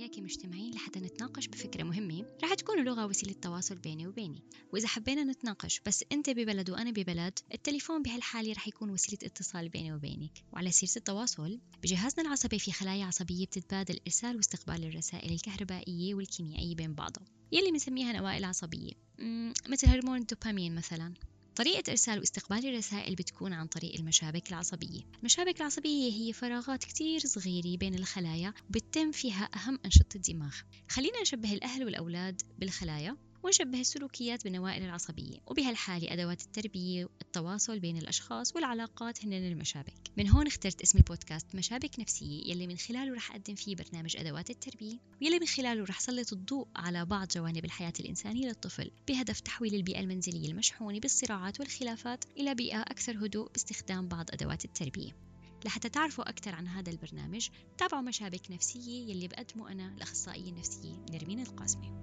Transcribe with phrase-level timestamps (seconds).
[0.00, 4.42] وياكي مجتمعين لحتى نتناقش بفكرة مهمة رح تكون اللغة وسيلة تواصل بيني وبينك
[4.72, 9.92] وإذا حبينا نتناقش بس أنت ببلد وأنا ببلد التليفون بهالحالة رح يكون وسيلة اتصال بيني
[9.92, 10.44] وبينك.
[10.52, 16.94] وعلى سيرة التواصل بجهازنا العصبي في خلايا عصبية بتتبادل إرسال واستقبال الرسائل الكهربائية والكيميائية بين
[16.94, 17.24] بعضها.
[17.52, 18.92] يلي بنسميها نوائل عصبية
[19.68, 21.14] مثل هرمون الدوبامين مثلا.
[21.60, 25.00] طريقة إرسال واستقبال الرسائل بتكون عن طريق المشابك العصبية.
[25.18, 30.54] المشابك العصبية هي فراغات كتير صغيرة بين الخلايا وبتتم فيها أهم أنشطة الدماغ.
[30.88, 33.16] خلينا نشبه الأهل والأولاد بالخلايا.
[33.42, 40.46] ونشبه السلوكيات بالنوائل العصبية وبهالحالة أدوات التربية والتواصل بين الأشخاص والعلاقات هن المشابك من هون
[40.46, 45.38] اخترت اسم البودكاست مشابك نفسية يلي من خلاله رح أقدم فيه برنامج أدوات التربية ويلي
[45.38, 50.48] من خلاله رح سلط الضوء على بعض جوانب الحياة الإنسانية للطفل بهدف تحويل البيئة المنزلية
[50.48, 55.16] المشحونة بالصراعات والخلافات إلى بيئة أكثر هدوء باستخدام بعض أدوات التربية.
[55.64, 61.40] لحتى تعرفوا أكثر عن هذا البرنامج تابعوا مشابك نفسية يلي بقدمه أنا الأخصائية النفسية نرمين
[61.40, 61.99] القاسمي